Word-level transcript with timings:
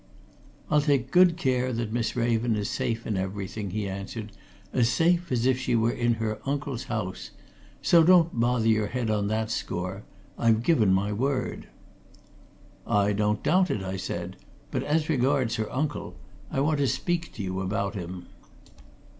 "I'll 0.71 0.81
take 0.81 1.11
good 1.11 1.37
care 1.37 1.71
that 1.71 1.93
Miss 1.93 2.15
Raven 2.15 2.55
is 2.55 2.71
safe 2.71 3.05
in 3.05 3.15
everything," 3.17 3.69
he 3.69 3.87
answered. 3.87 4.31
"As 4.73 4.89
safe 4.89 5.31
as 5.31 5.45
if 5.45 5.59
she 5.59 5.75
were 5.75 5.91
in 5.91 6.15
her 6.15 6.39
uncle's 6.43 6.85
house. 6.85 7.29
So 7.83 8.03
don't 8.03 8.39
bother 8.39 8.67
your 8.67 8.87
head 8.87 9.11
on 9.11 9.27
that 9.27 9.51
score 9.51 10.03
I've 10.39 10.63
given 10.63 10.91
my 10.91 11.13
word." 11.13 11.67
"I 12.87 13.13
don't 13.13 13.43
doubt 13.43 13.69
it," 13.69 13.83
I 13.83 13.95
said. 13.95 14.37
"But 14.71 14.81
as 14.81 15.07
regards 15.07 15.57
her 15.57 15.71
uncle 15.71 16.15
I 16.49 16.61
want 16.61 16.79
to 16.79 16.87
speak 16.87 17.31
to 17.33 17.43
you 17.43 17.61
about 17.61 17.93
him." 17.93 18.25